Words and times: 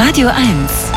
Radio 0.00 0.28
1. 0.28 0.92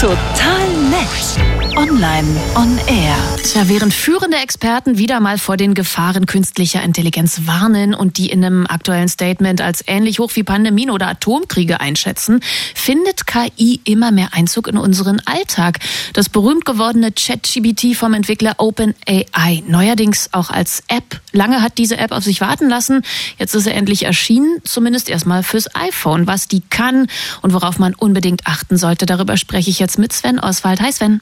Total 0.00 0.66
nett. 0.90 1.51
Online 1.76 2.28
on 2.54 2.78
air. 2.86 3.16
Tja, 3.42 3.68
während 3.68 3.94
führende 3.94 4.36
Experten 4.36 4.98
wieder 4.98 5.20
mal 5.20 5.38
vor 5.38 5.56
den 5.56 5.74
Gefahren 5.74 6.26
künstlicher 6.26 6.82
Intelligenz 6.82 7.42
warnen 7.46 7.94
und 7.94 8.18
die 8.18 8.30
in 8.30 8.44
einem 8.44 8.66
aktuellen 8.66 9.08
Statement 9.08 9.60
als 9.60 9.82
ähnlich 9.86 10.18
hoch 10.18 10.32
wie 10.34 10.42
Pandemien 10.42 10.90
oder 10.90 11.08
Atomkriege 11.08 11.80
einschätzen, 11.80 12.40
findet 12.74 13.26
KI 13.26 13.80
immer 13.84 14.12
mehr 14.12 14.28
Einzug 14.32 14.68
in 14.68 14.76
unseren 14.76 15.20
Alltag. 15.24 15.78
Das 16.12 16.28
berühmt 16.28 16.64
gewordene 16.64 17.10
ChatGBT 17.12 17.96
vom 17.96 18.14
Entwickler 18.14 18.54
OpenAI, 18.58 19.62
neuerdings 19.66 20.28
auch 20.32 20.50
als 20.50 20.82
App. 20.88 21.20
Lange 21.32 21.62
hat 21.62 21.78
diese 21.78 21.96
App 21.96 22.12
auf 22.12 22.24
sich 22.24 22.40
warten 22.40 22.68
lassen. 22.68 23.02
Jetzt 23.38 23.54
ist 23.54 23.66
er 23.66 23.74
endlich 23.74 24.04
erschienen, 24.04 24.58
zumindest 24.64 25.08
erstmal 25.08 25.42
fürs 25.42 25.74
iPhone. 25.74 26.26
Was 26.26 26.48
die 26.48 26.60
kann 26.60 27.08
und 27.40 27.54
worauf 27.54 27.78
man 27.78 27.94
unbedingt 27.94 28.46
achten 28.46 28.76
sollte, 28.76 29.06
darüber 29.06 29.36
spreche 29.36 29.70
ich 29.70 29.78
jetzt 29.78 29.98
mit 29.98 30.12
Sven 30.12 30.38
Oswald. 30.38 30.80
Hi 30.80 30.92
Sven. 30.92 31.20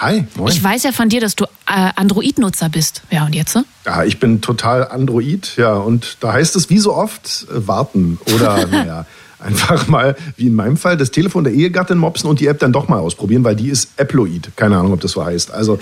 Hi, 0.00 0.24
moin. 0.34 0.50
Ich 0.50 0.64
weiß 0.64 0.82
ja 0.84 0.92
von 0.92 1.10
dir, 1.10 1.20
dass 1.20 1.36
du 1.36 1.44
äh, 1.44 1.90
Android-Nutzer 1.94 2.70
bist. 2.70 3.02
Ja, 3.10 3.26
und 3.26 3.34
jetzt? 3.34 3.58
Ja, 3.84 4.02
ich 4.02 4.18
bin 4.18 4.40
total 4.40 4.88
Android, 4.88 5.56
ja. 5.58 5.74
Und 5.74 6.16
da 6.20 6.32
heißt 6.32 6.56
es 6.56 6.70
wie 6.70 6.78
so 6.78 6.94
oft, 6.94 7.46
äh, 7.50 7.66
warten 7.68 8.18
oder, 8.34 8.66
naja, 8.66 9.04
einfach 9.40 9.86
mal, 9.88 10.16
wie 10.36 10.46
in 10.46 10.54
meinem 10.54 10.76
Fall, 10.76 10.96
das 10.96 11.10
Telefon 11.10 11.44
der 11.44 11.52
Ehegattin 11.52 11.98
mopsen 11.98 12.28
und 12.28 12.40
die 12.40 12.46
App 12.46 12.58
dann 12.58 12.72
doch 12.72 12.88
mal 12.88 12.98
ausprobieren, 12.98 13.44
weil 13.44 13.56
die 13.56 13.68
ist 13.68 13.90
Apploid. 13.98 14.50
Keine 14.56 14.76
Ahnung, 14.78 14.92
ob 14.92 15.00
das 15.00 15.12
so 15.12 15.24
heißt. 15.24 15.52
Also, 15.52 15.78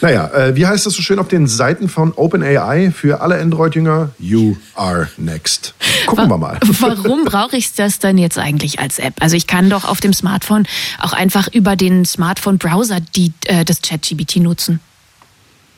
naja, 0.00 0.28
äh, 0.28 0.56
wie 0.56 0.66
heißt 0.66 0.86
das 0.86 0.94
so 0.94 1.02
schön 1.02 1.18
auf 1.18 1.28
den 1.28 1.46
Seiten 1.46 1.88
von 1.88 2.12
OpenAI 2.14 2.90
für 2.90 3.20
alle 3.20 3.40
Android-Jünger? 3.40 4.10
You 4.18 4.56
are 4.74 5.08
next. 5.16 5.74
Gucken 6.06 6.28
wir 6.28 6.38
mal. 6.38 6.58
Warum 6.80 7.24
brauche 7.24 7.56
ich 7.56 7.74
das 7.74 7.98
denn 7.98 8.18
jetzt 8.18 8.38
eigentlich 8.38 8.78
als 8.78 8.98
App? 8.98 9.14
Also 9.20 9.36
ich 9.36 9.46
kann 9.46 9.70
doch 9.70 9.84
auf 9.84 10.00
dem 10.00 10.12
Smartphone 10.12 10.66
auch 11.00 11.12
einfach 11.12 11.48
über 11.52 11.76
den 11.76 12.04
Smartphone-Browser 12.04 12.98
die, 13.16 13.32
äh, 13.46 13.64
das 13.64 13.82
ChatGBT 13.82 14.36
nutzen. 14.36 14.80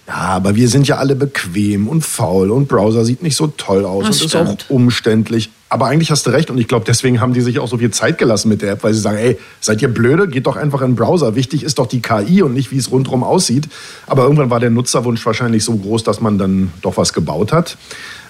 Ja, 0.07 0.15
aber 0.15 0.57
wir 0.57 0.69
sind 0.69 0.89
ja 0.89 0.97
alle 0.97 1.15
bequem 1.15 1.87
und 1.87 2.05
faul 2.05 2.51
und 2.51 2.67
Browser 2.67 3.05
sieht 3.05 3.23
nicht 3.23 3.37
so 3.37 3.47
toll 3.47 3.85
aus 3.85 4.07
Das 4.07 4.17
und 4.21 4.25
ist 4.25 4.31
stimmt. 4.33 4.67
auch 4.69 4.71
umständlich. 4.71 5.51
Aber 5.73 5.87
eigentlich 5.87 6.11
hast 6.11 6.27
du 6.27 6.31
recht 6.31 6.51
und 6.51 6.59
ich 6.59 6.67
glaube, 6.67 6.85
deswegen 6.85 7.21
haben 7.21 7.33
die 7.33 7.41
sich 7.41 7.61
auch 7.61 7.69
so 7.69 7.79
viel 7.79 7.93
Zeit 7.93 8.19
gelassen 8.19 8.49
mit 8.49 8.61
der 8.61 8.73
App, 8.73 8.83
weil 8.83 8.93
sie 8.93 9.01
sagen, 9.01 9.19
ey, 9.19 9.39
seid 9.61 9.81
ihr 9.81 9.89
blöde? 9.89 10.27
Geht 10.27 10.47
doch 10.47 10.57
einfach 10.57 10.81
in 10.83 10.91
den 10.91 10.97
Browser. 10.97 11.37
Wichtig 11.37 11.63
ist 11.63 11.79
doch 11.79 11.87
die 11.87 12.03
KI 12.03 12.43
und 12.43 12.55
nicht, 12.55 12.73
wie 12.73 12.77
es 12.77 12.91
rundherum 12.91 13.23
aussieht. 13.23 13.69
Aber 14.09 14.25
irgendwann 14.25 14.51
war 14.51 14.59
der 14.59 14.71
Nutzerwunsch 14.71 15.25
wahrscheinlich 15.25 15.65
so 15.65 15.77
groß, 15.77 16.03
dass 16.03 16.21
man 16.21 16.39
dann 16.39 16.73
doch 16.83 16.97
was 16.97 17.13
gebaut 17.13 17.53
hat. 17.53 17.79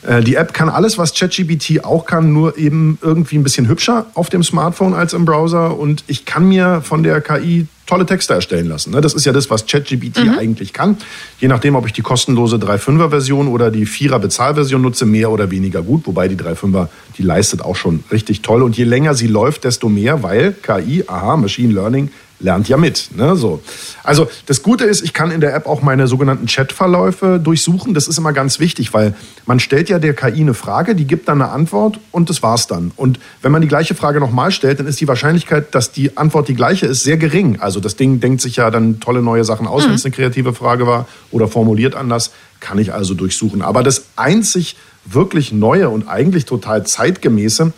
Äh, 0.02 0.20
Die 0.22 0.34
App 0.34 0.52
kann 0.52 0.68
alles, 0.68 0.98
was 0.98 1.14
ChatGPT 1.14 1.82
auch 1.82 2.04
kann, 2.04 2.30
nur 2.32 2.58
eben 2.58 2.98
irgendwie 3.00 3.36
ein 3.38 3.42
bisschen 3.42 3.68
hübscher 3.68 4.06
auf 4.12 4.28
dem 4.28 4.42
Smartphone 4.44 4.92
als 4.92 5.14
im 5.14 5.24
Browser. 5.24 5.78
Und 5.78 6.04
ich 6.08 6.26
kann 6.26 6.46
mir 6.46 6.82
von 6.82 7.02
der 7.02 7.22
KI 7.22 7.66
tolle 7.86 8.06
Texte 8.06 8.34
erstellen 8.34 8.68
lassen. 8.68 8.92
ne? 8.92 9.00
Das 9.00 9.14
ist 9.14 9.24
ja 9.26 9.32
das, 9.32 9.50
was 9.50 9.66
ChatGPT 9.66 10.18
eigentlich 10.38 10.72
kann. 10.72 10.96
Je 11.40 11.48
nachdem, 11.48 11.74
ob 11.74 11.86
ich 11.86 11.92
die 11.92 12.02
kostenlose 12.02 12.56
3.5er-Version 12.56 13.48
oder 13.48 13.72
die 13.72 13.84
4er-Bezahlversion 13.84 14.80
nutze, 14.80 15.06
mehr 15.06 15.28
oder 15.32 15.50
weniger 15.50 15.82
gut. 15.82 16.06
Wobei 16.06 16.28
die 16.28 16.36
3.5er, 16.36 16.86
die 17.18 17.24
leistet 17.30 17.62
auch 17.62 17.76
schon 17.76 18.02
richtig 18.10 18.42
toll. 18.42 18.60
Und 18.62 18.76
je 18.76 18.82
länger 18.82 19.14
sie 19.14 19.28
läuft, 19.28 19.62
desto 19.62 19.88
mehr, 19.88 20.24
weil 20.24 20.52
KI, 20.52 21.04
aha, 21.06 21.36
Machine 21.36 21.72
Learning, 21.72 22.10
lernt 22.40 22.68
ja 22.68 22.76
mit. 22.76 23.10
Ne? 23.14 23.36
So. 23.36 23.62
Also 24.02 24.28
das 24.46 24.62
Gute 24.62 24.84
ist, 24.84 25.02
ich 25.02 25.12
kann 25.12 25.30
in 25.30 25.40
der 25.40 25.54
App 25.54 25.66
auch 25.66 25.82
meine 25.82 26.08
sogenannten 26.08 26.46
Chatverläufe 26.46 27.38
durchsuchen. 27.38 27.94
Das 27.94 28.08
ist 28.08 28.18
immer 28.18 28.32
ganz 28.32 28.58
wichtig, 28.58 28.92
weil 28.92 29.14
man 29.46 29.60
stellt 29.60 29.88
ja 29.88 29.98
der 29.98 30.14
KI 30.14 30.40
eine 30.40 30.54
Frage, 30.54 30.94
die 30.94 31.06
gibt 31.06 31.28
dann 31.28 31.40
eine 31.40 31.52
Antwort 31.52 32.00
und 32.10 32.30
das 32.30 32.42
war's 32.42 32.66
dann. 32.66 32.90
Und 32.96 33.20
wenn 33.42 33.52
man 33.52 33.62
die 33.62 33.68
gleiche 33.68 33.94
Frage 33.94 34.18
nochmal 34.18 34.50
stellt, 34.50 34.80
dann 34.80 34.86
ist 34.86 35.00
die 35.00 35.06
Wahrscheinlichkeit, 35.06 35.74
dass 35.74 35.92
die 35.92 36.16
Antwort 36.16 36.48
die 36.48 36.54
gleiche 36.54 36.86
ist, 36.86 37.04
sehr 37.04 37.16
gering. 37.16 37.60
Also 37.60 37.78
das 37.78 37.94
Ding 37.96 38.20
denkt 38.20 38.40
sich 38.40 38.56
ja 38.56 38.70
dann 38.70 39.00
tolle 39.00 39.22
neue 39.22 39.44
Sachen 39.44 39.66
aus, 39.66 39.84
wenn 39.86 39.94
es 39.94 40.04
eine 40.04 40.14
kreative 40.14 40.54
Frage 40.54 40.86
war 40.86 41.06
oder 41.30 41.46
formuliert 41.46 41.94
anders, 41.94 42.32
kann 42.58 42.78
ich 42.78 42.92
also 42.92 43.14
durchsuchen. 43.14 43.62
Aber 43.62 43.82
das 43.82 44.04
einzig 44.16 44.76
wirklich 45.04 45.52
Neue 45.52 45.88
und 45.88 46.08
eigentlich 46.08 46.44
total 46.44 46.86
zeitgemäße, 46.86 47.72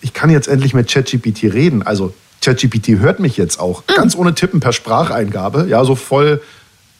ich 0.00 0.12
kann 0.12 0.30
jetzt 0.30 0.48
endlich 0.48 0.74
mit 0.74 0.88
ChatGPT 0.88 1.44
reden. 1.44 1.82
Also 1.82 2.14
ChatGPT 2.42 3.00
hört 3.00 3.20
mich 3.20 3.36
jetzt 3.36 3.60
auch 3.60 3.84
ganz 3.86 4.16
ohne 4.16 4.34
Tippen 4.34 4.60
per 4.60 4.72
Spracheingabe, 4.72 5.66
ja, 5.68 5.84
so 5.84 5.94
voll 5.94 6.40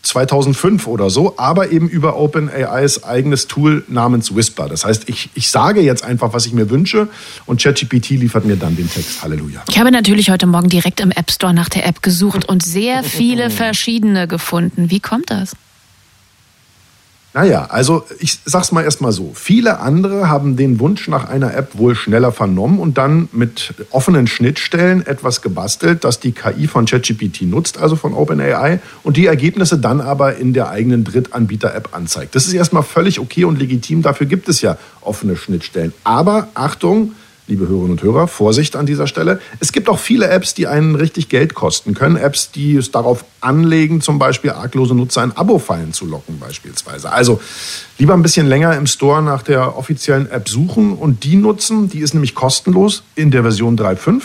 2005 0.03 0.87
oder 0.87 1.11
so, 1.11 1.35
aber 1.37 1.71
eben 1.71 1.89
über 1.89 2.17
OpenAIs 2.17 3.05
eigenes 3.05 3.49
Tool 3.49 3.85
namens 3.89 4.35
Whisper. 4.35 4.69
Das 4.69 4.85
heißt, 4.85 5.09
ich, 5.09 5.29
ich 5.35 5.51
sage 5.51 5.81
jetzt 5.81 6.05
einfach, 6.05 6.33
was 6.33 6.47
ich 6.47 6.53
mir 6.53 6.71
wünsche 6.71 7.09
und 7.47 7.63
ChatGPT 7.63 8.11
liefert 8.11 8.47
mir 8.47 8.57
dann 8.57 8.77
den 8.77 8.91
Text. 8.91 9.23
Halleluja. 9.23 9.63
Ich 9.69 9.79
habe 9.79 9.91
natürlich 9.91 10.31
heute 10.31 10.47
Morgen 10.47 10.69
direkt 10.69 11.01
im 11.01 11.11
App 11.11 11.31
Store 11.31 11.53
nach 11.53 11.69
der 11.69 11.87
App 11.87 12.03
gesucht 12.03 12.49
und 12.49 12.63
sehr 12.63 13.03
viele 13.03 13.51
verschiedene 13.51 14.27
gefunden. 14.27 14.91
Wie 14.91 15.01
kommt 15.01 15.31
das? 15.31 15.55
Naja, 17.33 17.67
also 17.71 18.05
ich 18.19 18.41
sag's 18.45 18.73
mal 18.73 18.83
erstmal 18.83 19.13
so. 19.13 19.31
Viele 19.35 19.79
andere 19.79 20.29
haben 20.29 20.57
den 20.57 20.81
Wunsch 20.81 21.07
nach 21.07 21.29
einer 21.29 21.55
App 21.55 21.79
wohl 21.79 21.95
schneller 21.95 22.33
vernommen 22.33 22.81
und 22.81 22.99
dann 22.99 23.29
mit 23.31 23.73
offenen 23.91 24.27
Schnittstellen 24.27 25.07
etwas 25.07 25.41
gebastelt, 25.41 26.03
das 26.03 26.19
die 26.19 26.33
KI 26.33 26.67
von 26.67 26.87
ChatGPT 26.87 27.43
nutzt, 27.43 27.79
also 27.79 27.95
von 27.95 28.15
OpenAI, 28.15 28.81
und 29.05 29.17
die 29.17 29.27
Ergebnisse 29.27 29.79
dann 29.79 30.01
aber 30.01 30.37
in 30.39 30.55
der 30.55 30.71
eigenen 30.71 31.05
Drittanbieter-App 31.05 31.91
anzeigt. 31.95 32.35
Das 32.35 32.47
ist 32.47 32.53
erstmal 32.53 32.83
völlig 32.83 33.21
okay 33.21 33.45
und 33.45 33.61
legitim, 33.61 34.03
dafür 34.03 34.27
gibt 34.27 34.49
es 34.49 34.61
ja 34.61 34.77
offene 35.01 35.37
Schnittstellen. 35.37 35.93
Aber 36.03 36.49
Achtung, 36.55 37.13
liebe 37.51 37.69
Hörerinnen 37.69 37.93
und 37.93 38.03
Hörer, 38.03 38.29
Vorsicht 38.29 38.77
an 38.77 38.87
dieser 38.87 39.07
Stelle. 39.07 39.41
Es 39.59 39.73
gibt 39.73 39.89
auch 39.89 39.99
viele 39.99 40.29
Apps, 40.29 40.55
die 40.55 40.67
einen 40.67 40.95
richtig 40.95 41.29
Geld 41.29 41.55
kosten 41.55 41.95
können. 41.95 42.17
Apps, 42.17 42.53
die 42.53 42.77
es 42.77 42.93
darauf 42.93 43.25
anlegen, 43.41 44.01
zum 44.01 44.19
Beispiel 44.19 44.53
arglose 44.53 44.95
Nutzer 44.95 45.25
in 45.25 45.33
Abo-Fallen 45.33 45.93
zu 45.93 46.07
locken 46.07 46.39
beispielsweise. 46.39 47.13
Also 47.13 47.41
lieber 47.99 48.15
ein 48.15 48.23
bisschen 48.23 48.47
länger 48.47 48.77
im 48.77 48.87
Store 48.87 49.23
nach 49.23 49.43
der 49.43 49.77
offiziellen 49.77 50.31
App 50.31 50.49
suchen 50.49 50.95
und 50.95 51.25
die 51.25 51.37
nutzen. 51.37 51.91
Die 51.91 51.99
ist 51.99 52.15
nämlich 52.15 52.35
kostenlos 52.35 53.03
in 53.17 53.31
der 53.31 53.43
Version 53.43 53.77
3.5. 53.77 54.23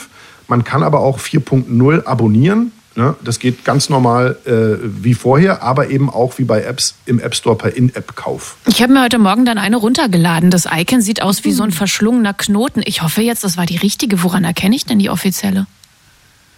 Man 0.48 0.64
kann 0.64 0.84
aber 0.84 1.00
auch 1.00 1.20
4.0 1.20 2.06
abonnieren. 2.06 2.72
Ne? 2.96 3.16
Das 3.24 3.40
geht 3.40 3.66
ganz 3.66 3.90
normal 3.90 4.38
äh, 4.46 4.78
wie 4.82 5.14
vorher, 5.14 5.62
aber 5.62 5.90
eben 5.90 6.10
auch 6.10 6.38
wie 6.38 6.46
bei 6.46 6.64
Apps 6.64 6.96
im 7.06 7.20
App 7.20 7.36
Store 7.36 7.56
per 7.56 7.76
In-App-Kauf. 7.76 8.56
Ich 8.68 8.82
habe 8.82 8.94
mir 8.94 9.04
heute 9.04 9.20
Morgen 9.20 9.46
dann 9.46 9.58
eine 9.58 9.76
runtergeladen. 9.76 10.50
Das 10.50 10.66
Icon 10.72 11.02
sieht 11.02 11.22
aus 11.22 11.44
wie 11.44 11.52
so 11.52 11.64
ein 11.64 11.72
verschlungener 11.72 12.34
Knoten. 12.34 12.82
Ich 12.86 13.02
hoffe 13.02 13.22
jetzt, 13.22 13.44
das 13.44 13.58
war 13.58 13.66
die 13.66 13.78
richtige. 13.78 14.24
Woran 14.24 14.46
erkenne 14.46 14.76
ich 14.76 14.86
denn 14.86 15.00
die 15.00 15.10
offizielle? 15.10 15.68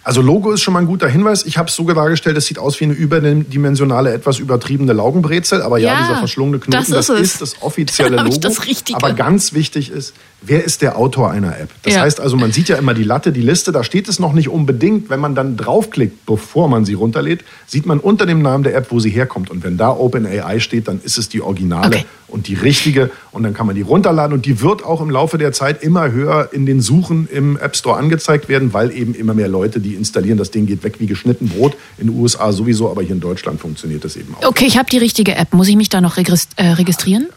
Also 0.08 0.22
Logo 0.22 0.52
ist 0.52 0.62
schon 0.62 0.72
mal 0.72 0.80
ein 0.80 0.86
guter 0.86 1.06
Hinweis. 1.06 1.44
Ich 1.44 1.58
habe 1.58 1.68
es 1.68 1.74
so 1.74 1.84
dargestellt, 1.84 2.34
es 2.38 2.46
sieht 2.46 2.58
aus 2.58 2.80
wie 2.80 2.84
eine 2.84 2.94
überdimensionale, 2.94 4.10
etwas 4.12 4.38
übertriebene 4.38 4.94
Laugenbrezel. 4.94 5.60
Aber 5.60 5.76
ja, 5.76 5.92
Ja, 5.92 6.00
dieser 6.00 6.16
verschlungene 6.16 6.58
Knoten, 6.60 6.70
das 6.72 6.88
ist 6.88 7.08
das 7.10 7.20
ist 7.20 7.40
das 7.42 7.62
offizielle 7.62 8.16
Logo. 8.22 8.38
das. 8.38 8.58
Aber 8.94 9.12
ganz 9.12 9.52
wichtig 9.52 9.90
ist, 9.90 10.14
wer 10.40 10.64
ist 10.64 10.80
der 10.80 10.96
Autor 10.96 11.30
einer 11.30 11.58
App? 11.60 11.68
Das 11.82 11.92
Ja. 11.94 12.00
heißt 12.00 12.20
also, 12.20 12.38
man 12.38 12.52
sieht 12.52 12.70
ja 12.70 12.76
immer 12.76 12.94
die 12.94 13.02
Latte, 13.04 13.32
die 13.32 13.42
Liste, 13.42 13.70
da 13.70 13.84
steht 13.84 14.08
es 14.08 14.18
noch 14.18 14.32
nicht 14.32 14.48
unbedingt. 14.48 15.10
Wenn 15.10 15.20
man 15.20 15.34
dann 15.34 15.58
draufklickt, 15.58 16.24
bevor 16.24 16.68
man 16.68 16.86
sie 16.86 16.94
runterlädt, 16.94 17.44
sieht 17.66 17.84
man 17.84 17.98
unter 18.00 18.24
dem 18.24 18.40
Namen 18.40 18.64
der 18.64 18.74
App, 18.76 18.86
wo 18.90 19.00
sie 19.00 19.10
herkommt. 19.10 19.50
Und 19.50 19.62
wenn 19.62 19.76
da 19.76 19.90
OpenAI 19.90 20.58
steht, 20.60 20.88
dann 20.88 21.00
ist 21.04 21.18
es 21.18 21.28
die 21.28 21.42
Originale 21.42 21.86
Okay. 21.88 22.04
Und 22.28 22.48
die 22.48 22.54
richtige. 22.54 23.10
Und 23.32 23.42
dann 23.42 23.54
kann 23.54 23.66
man 23.66 23.74
die 23.74 23.82
runterladen 23.82 24.34
und 24.34 24.46
die 24.46 24.60
wird 24.60 24.84
auch 24.84 25.00
im 25.00 25.10
Laufe 25.10 25.38
der 25.38 25.52
Zeit 25.52 25.82
immer 25.82 26.12
höher 26.12 26.50
in 26.52 26.66
den 26.66 26.80
Suchen 26.80 27.28
im 27.30 27.56
App 27.56 27.76
Store 27.76 27.96
angezeigt 27.96 28.48
werden, 28.48 28.72
weil 28.72 28.92
eben 28.92 29.14
immer 29.14 29.34
mehr 29.34 29.48
Leute 29.48 29.80
die 29.80 29.94
installieren. 29.94 30.38
Das 30.38 30.50
Ding 30.50 30.66
geht 30.66 30.84
weg 30.84 30.96
wie 30.98 31.06
geschnitten 31.06 31.48
Brot. 31.48 31.74
In 31.98 32.08
den 32.08 32.18
USA 32.18 32.52
sowieso, 32.52 32.90
aber 32.90 33.02
hier 33.02 33.12
in 33.12 33.20
Deutschland 33.20 33.60
funktioniert 33.60 34.04
das 34.04 34.16
eben 34.16 34.34
auch. 34.34 34.46
Okay, 34.46 34.66
ich 34.66 34.78
habe 34.78 34.88
die 34.90 34.98
richtige 34.98 35.34
App. 35.34 35.52
Muss 35.52 35.68
ich 35.68 35.76
mich 35.76 35.88
da 35.88 36.00
noch 36.00 36.16
äh, 36.18 36.22
registrieren? 36.58 37.28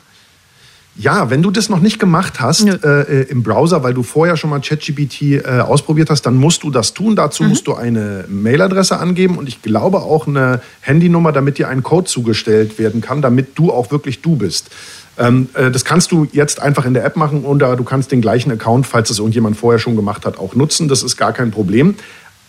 Ja, 0.98 1.30
wenn 1.30 1.42
du 1.42 1.52
das 1.52 1.70
noch 1.70 1.80
nicht 1.80 2.00
gemacht 2.00 2.42
hast 2.42 2.66
Nö. 2.66 2.74
äh, 2.84 3.24
im 3.30 3.44
Browser, 3.44 3.82
weil 3.82 3.94
du 3.94 4.04
vorher 4.04 4.36
schon 4.36 4.50
mal 4.50 4.60
ChatGPT 4.60 5.22
äh, 5.22 5.62
ausprobiert 5.62 6.10
hast, 6.10 6.24
dann 6.24 6.36
musst 6.36 6.64
du 6.64 6.70
das 6.70 6.94
tun. 6.94 7.16
Dazu 7.16 7.44
musst 7.44 7.66
du 7.66 7.76
eine 7.76 8.26
Mailadresse 8.28 9.00
angeben 9.00 9.38
und 9.38 9.48
ich 9.48 9.62
glaube 9.62 10.00
auch 10.00 10.28
eine 10.28 10.62
Handynummer, 10.82 11.32
damit 11.32 11.58
dir 11.58 11.70
ein 11.70 11.82
Code 11.82 12.08
zugestellt 12.08 12.78
werden 12.78 13.00
kann, 13.00 13.22
damit 13.22 13.58
du 13.58 13.72
auch 13.72 13.90
wirklich 13.92 14.22
du 14.22 14.36
bist. 14.36 14.70
Ähm, 15.18 15.48
äh, 15.54 15.72
das 15.72 15.86
kannst 15.86 16.12
du 16.12 16.28
jetzt 16.34 16.62
einfach 16.62 16.86
in 16.86 16.94
der 16.94 17.06
App 17.06 17.16
machen 17.16 17.46
oder 17.46 17.78
du 17.78 17.84
kannst 17.84 18.12
den 18.12 18.22
gleichen 18.22 18.52
Account, 18.52 18.86
falls 18.86 19.08
das 19.08 19.20
irgendjemand 19.20 19.56
vorher 19.56 19.80
schon 19.80 19.96
gemacht 19.96 20.26
hat, 20.26 20.38
auch 20.40 20.56
nutzen. 20.56 20.90
Das 20.90 21.04
ist 21.04 21.16
gar 21.16 21.32
kein 21.32 21.52
Problem. 21.52 21.96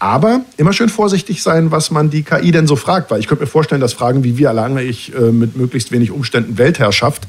Aber 0.01 0.41
immer 0.57 0.73
schön 0.73 0.89
vorsichtig 0.89 1.45
sein, 1.45 1.71
was 1.71 1.93
man 1.93 2.11
die 2.11 2.25
KI 2.25 2.51
denn 2.51 2.67
so 2.67 2.75
fragt, 2.75 3.13
weil 3.13 3.21
ich 3.21 3.29
könnte 3.29 3.45
mir 3.45 3.49
vorstellen, 3.49 3.81
dass 3.81 3.93
Fragen 3.93 4.25
wie 4.25 4.37
wie 4.37 4.43
erlange 4.43 4.83
ich 4.83 5.15
äh, 5.15 5.31
mit 5.31 5.57
möglichst 5.57 5.93
wenig 5.93 6.11
Umständen 6.11 6.59
Weltherrschaft 6.59 7.23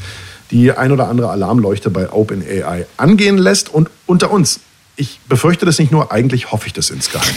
die 0.52 0.72
ein 0.72 0.92
oder 0.92 1.08
andere 1.08 1.30
Alarmleuchte 1.30 1.90
bei 1.90 2.12
OpenAI 2.12 2.86
angehen 2.98 3.38
lässt. 3.38 3.70
Und 3.70 3.90
unter 4.06 4.32
uns, 4.32 4.60
ich 4.96 5.20
befürchte 5.28 5.66
das 5.66 5.80
nicht 5.80 5.92
nur, 5.92 6.12
eigentlich 6.12 6.52
hoffe 6.52 6.68
ich 6.68 6.74
das 6.74 6.90
insgeheim. 6.90 7.34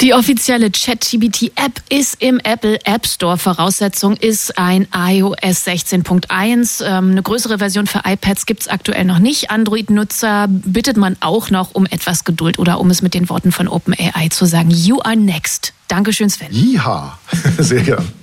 Die 0.00 0.14
offizielle 0.14 0.70
ChatGBT-App 0.70 1.82
ist 1.88 2.22
im 2.22 2.38
Apple 2.38 2.78
App 2.84 3.06
Store. 3.06 3.38
Voraussetzung 3.38 4.16
ist 4.16 4.58
ein 4.58 4.86
iOS 4.94 5.66
16.1. 5.66 6.84
Ähm, 6.84 7.10
eine 7.10 7.22
größere 7.22 7.58
Version 7.58 7.86
für 7.86 8.02
iPads 8.04 8.46
gibt 8.46 8.62
es 8.62 8.68
aktuell 8.68 9.04
noch 9.04 9.18
nicht. 9.18 9.50
Android-Nutzer 9.50 10.46
bittet 10.48 10.96
man 10.96 11.16
auch 11.20 11.50
noch 11.50 11.74
um 11.74 11.86
etwas 11.86 12.24
Geduld 12.24 12.58
oder 12.58 12.78
um 12.78 12.90
es 12.90 13.02
mit 13.02 13.14
den 13.14 13.28
Worten 13.28 13.52
von 13.52 13.66
OpenAI 13.68 14.28
zu 14.30 14.44
sagen. 14.44 14.70
You 14.70 15.00
are 15.00 15.16
next. 15.16 15.72
Dankeschön, 15.88 16.30
Sven. 16.30 16.48
Ja, 16.50 17.18
sehr 17.58 17.82
gern. 17.82 18.21